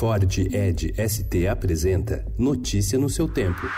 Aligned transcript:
Ford 0.00 0.38
Ed 0.38 0.94
ST 0.96 1.46
apresenta 1.46 2.24
Notícia 2.38 2.98
no 2.98 3.10
seu 3.10 3.28
tempo. 3.28 3.68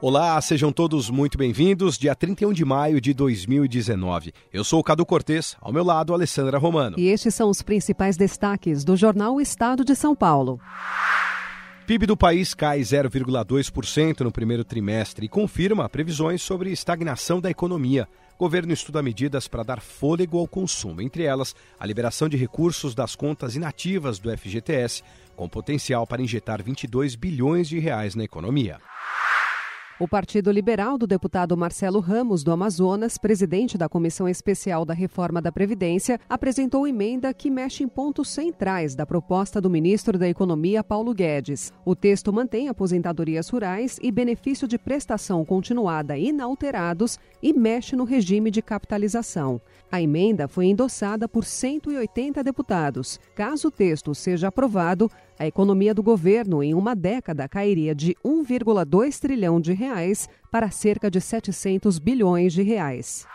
Olá, 0.00 0.40
sejam 0.40 0.70
todos 0.70 1.10
muito 1.10 1.36
bem-vindos. 1.36 1.98
Dia 1.98 2.14
31 2.14 2.52
de 2.52 2.64
maio 2.64 3.00
de 3.00 3.12
2019. 3.12 4.32
Eu 4.52 4.62
sou 4.62 4.78
o 4.78 4.84
Cadu 4.84 5.04
Cortês, 5.04 5.56
ao 5.60 5.72
meu 5.72 5.82
lado, 5.82 6.14
Alessandra 6.14 6.58
Romano. 6.58 6.96
E 6.96 7.08
estes 7.08 7.34
são 7.34 7.50
os 7.50 7.60
principais 7.60 8.16
destaques 8.16 8.84
do 8.84 8.94
jornal 8.94 9.40
Estado 9.40 9.84
de 9.84 9.96
São 9.96 10.14
Paulo. 10.14 10.60
PIB 11.86 12.04
do 12.04 12.16
país 12.16 12.52
cai 12.52 12.80
0,2% 12.80 14.22
no 14.22 14.32
primeiro 14.32 14.64
trimestre 14.64 15.26
e 15.26 15.28
confirma 15.28 15.88
previsões 15.88 16.42
sobre 16.42 16.72
estagnação 16.72 17.40
da 17.40 17.48
economia. 17.48 18.08
O 18.34 18.38
governo 18.38 18.72
estuda 18.72 19.00
medidas 19.00 19.46
para 19.46 19.62
dar 19.62 19.80
fôlego 19.80 20.36
ao 20.36 20.48
consumo, 20.48 21.00
entre 21.00 21.22
elas 21.22 21.54
a 21.78 21.86
liberação 21.86 22.28
de 22.28 22.36
recursos 22.36 22.92
das 22.92 23.14
contas 23.14 23.54
inativas 23.54 24.18
do 24.18 24.36
FGTS, 24.36 25.04
com 25.36 25.48
potencial 25.48 26.08
para 26.08 26.20
injetar 26.20 26.60
22 26.60 27.14
bilhões 27.14 27.68
de 27.68 27.78
reais 27.78 28.16
na 28.16 28.24
economia. 28.24 28.80
O 29.98 30.06
Partido 30.06 30.52
Liberal 30.52 30.98
do 30.98 31.06
deputado 31.06 31.56
Marcelo 31.56 32.00
Ramos, 32.00 32.44
do 32.44 32.52
Amazonas, 32.52 33.16
presidente 33.16 33.78
da 33.78 33.88
Comissão 33.88 34.28
Especial 34.28 34.84
da 34.84 34.92
Reforma 34.92 35.40
da 35.40 35.50
Previdência, 35.50 36.20
apresentou 36.28 36.86
emenda 36.86 37.32
que 37.32 37.50
mexe 37.50 37.82
em 37.82 37.88
pontos 37.88 38.28
centrais 38.28 38.94
da 38.94 39.06
proposta 39.06 39.58
do 39.58 39.70
ministro 39.70 40.18
da 40.18 40.28
Economia, 40.28 40.84
Paulo 40.84 41.14
Guedes. 41.14 41.72
O 41.82 41.96
texto 41.96 42.30
mantém 42.30 42.68
aposentadorias 42.68 43.48
rurais 43.48 43.98
e 44.02 44.12
benefício 44.12 44.68
de 44.68 44.76
prestação 44.76 45.42
continuada 45.46 46.18
inalterados 46.18 47.18
e 47.42 47.54
mexe 47.54 47.96
no 47.96 48.04
regime 48.04 48.50
de 48.50 48.60
capitalização. 48.60 49.58
A 49.90 50.02
emenda 50.02 50.46
foi 50.46 50.66
endossada 50.66 51.26
por 51.26 51.42
180 51.42 52.44
deputados. 52.44 53.18
Caso 53.34 53.68
o 53.68 53.70
texto 53.70 54.14
seja 54.14 54.48
aprovado, 54.48 55.10
a 55.38 55.46
economia 55.46 55.94
do 55.94 56.02
governo 56.02 56.62
em 56.62 56.74
uma 56.74 56.94
década 56.94 57.48
cairia 57.48 57.94
de 57.94 58.14
1,2 58.24 59.18
trilhão 59.18 59.60
de 59.60 59.72
reais 59.72 60.28
para 60.50 60.70
cerca 60.70 61.10
de 61.10 61.20
700 61.20 61.98
bilhões 61.98 62.52
de 62.52 62.62
reais. 62.62 63.26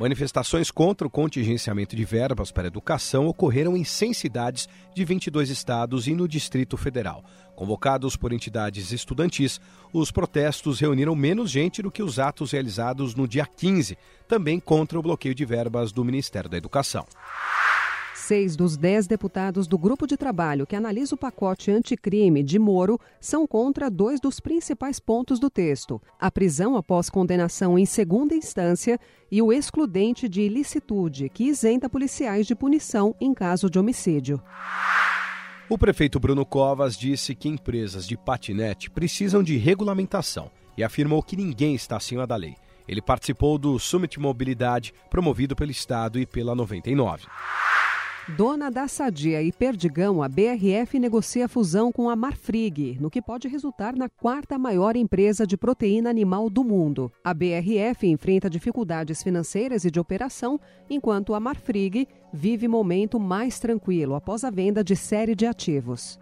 Manifestações 0.00 0.70
contra 0.70 1.06
o 1.06 1.10
contingenciamento 1.10 1.94
de 1.94 2.06
verbas 2.06 2.50
para 2.50 2.66
educação 2.66 3.26
ocorreram 3.26 3.76
em 3.76 3.84
100 3.84 4.14
cidades 4.14 4.68
de 4.94 5.04
22 5.04 5.50
estados 5.50 6.08
e 6.08 6.14
no 6.14 6.26
Distrito 6.26 6.78
Federal. 6.78 7.22
Convocados 7.54 8.16
por 8.16 8.32
entidades 8.32 8.92
estudantis, 8.92 9.60
os 9.92 10.10
protestos 10.10 10.80
reuniram 10.80 11.14
menos 11.14 11.50
gente 11.50 11.82
do 11.82 11.90
que 11.90 12.02
os 12.02 12.18
atos 12.18 12.52
realizados 12.52 13.14
no 13.14 13.28
dia 13.28 13.44
15, 13.44 13.98
também 14.26 14.58
contra 14.58 14.98
o 14.98 15.02
bloqueio 15.02 15.34
de 15.34 15.44
verbas 15.44 15.92
do 15.92 16.02
Ministério 16.02 16.48
da 16.48 16.56
Educação. 16.56 17.04
Seis 18.30 18.54
dos 18.54 18.76
dez 18.76 19.08
deputados 19.08 19.66
do 19.66 19.76
grupo 19.76 20.06
de 20.06 20.16
trabalho 20.16 20.64
que 20.64 20.76
analisa 20.76 21.16
o 21.16 21.18
pacote 21.18 21.68
anticrime 21.68 22.44
de 22.44 22.60
Moro 22.60 22.96
são 23.20 23.44
contra 23.44 23.90
dois 23.90 24.20
dos 24.20 24.38
principais 24.38 25.00
pontos 25.00 25.40
do 25.40 25.50
texto: 25.50 26.00
a 26.16 26.30
prisão 26.30 26.76
após 26.76 27.10
condenação 27.10 27.76
em 27.76 27.84
segunda 27.84 28.32
instância 28.32 29.00
e 29.32 29.42
o 29.42 29.52
excludente 29.52 30.28
de 30.28 30.42
ilicitude, 30.42 31.28
que 31.28 31.42
isenta 31.42 31.88
policiais 31.90 32.46
de 32.46 32.54
punição 32.54 33.16
em 33.20 33.34
caso 33.34 33.68
de 33.68 33.80
homicídio. 33.80 34.40
O 35.68 35.76
prefeito 35.76 36.20
Bruno 36.20 36.46
Covas 36.46 36.96
disse 36.96 37.34
que 37.34 37.48
empresas 37.48 38.06
de 38.06 38.16
patinete 38.16 38.90
precisam 38.90 39.42
de 39.42 39.56
regulamentação 39.56 40.52
e 40.78 40.84
afirmou 40.84 41.20
que 41.20 41.34
ninguém 41.34 41.74
está 41.74 41.96
acima 41.96 42.28
da 42.28 42.36
lei. 42.36 42.54
Ele 42.86 43.02
participou 43.02 43.58
do 43.58 43.76
Summit 43.80 44.20
Mobilidade, 44.20 44.94
promovido 45.10 45.56
pelo 45.56 45.72
Estado 45.72 46.16
e 46.16 46.24
pela 46.24 46.54
99. 46.54 47.24
Dona 48.36 48.70
da 48.70 48.86
Sadia 48.86 49.42
e 49.42 49.50
Perdigão, 49.50 50.22
a 50.22 50.28
BRF 50.28 50.98
negocia 50.98 51.48
fusão 51.48 51.90
com 51.90 52.08
a 52.08 52.16
Marfrig, 52.16 52.96
no 53.00 53.10
que 53.10 53.20
pode 53.20 53.48
resultar 53.48 53.94
na 53.96 54.08
quarta 54.08 54.58
maior 54.58 54.94
empresa 54.94 55.46
de 55.46 55.56
proteína 55.56 56.10
animal 56.10 56.48
do 56.48 56.62
mundo. 56.62 57.10
A 57.24 57.34
BRF 57.34 58.06
enfrenta 58.06 58.48
dificuldades 58.48 59.22
financeiras 59.22 59.84
e 59.84 59.90
de 59.90 59.98
operação, 59.98 60.60
enquanto 60.88 61.34
a 61.34 61.40
Marfrig 61.40 62.06
vive 62.32 62.68
momento 62.68 63.18
mais 63.18 63.58
tranquilo 63.58 64.14
após 64.14 64.44
a 64.44 64.50
venda 64.50 64.84
de 64.84 64.94
série 64.94 65.34
de 65.34 65.46
ativos. 65.46 66.18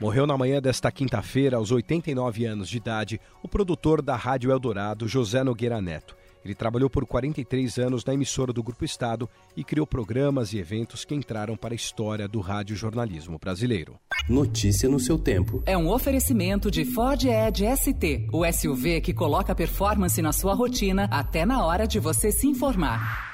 Morreu 0.00 0.26
na 0.26 0.36
manhã 0.36 0.60
desta 0.60 0.90
quinta-feira, 0.90 1.56
aos 1.56 1.70
89 1.70 2.44
anos 2.44 2.68
de 2.68 2.76
idade, 2.76 3.20
o 3.42 3.48
produtor 3.48 4.02
da 4.02 4.16
Rádio 4.16 4.50
Eldorado, 4.50 5.08
José 5.08 5.42
Nogueira 5.42 5.80
Neto. 5.80 6.16
Ele 6.44 6.54
trabalhou 6.54 6.90
por 6.90 7.06
43 7.06 7.78
anos 7.78 8.04
na 8.04 8.14
emissora 8.14 8.52
do 8.52 8.62
Grupo 8.62 8.84
Estado 8.84 9.28
e 9.56 9.64
criou 9.64 9.86
programas 9.86 10.52
e 10.52 10.58
eventos 10.58 11.04
que 11.04 11.14
entraram 11.14 11.56
para 11.56 11.74
a 11.74 11.76
história 11.76 12.28
do 12.28 12.40
radiojornalismo 12.40 13.38
brasileiro. 13.38 13.98
Notícia 14.28 14.88
no 14.88 15.00
seu 15.00 15.18
tempo. 15.18 15.62
É 15.66 15.76
um 15.76 15.88
oferecimento 15.88 16.70
de 16.70 16.84
Ford 16.84 17.24
Edge 17.24 17.64
ST, 17.76 18.28
o 18.32 18.44
SUV 18.50 19.00
que 19.00 19.14
coloca 19.14 19.54
performance 19.54 20.20
na 20.20 20.32
sua 20.32 20.54
rotina 20.54 21.08
até 21.10 21.44
na 21.46 21.64
hora 21.64 21.86
de 21.86 21.98
você 21.98 22.30
se 22.30 22.46
informar. 22.46 23.33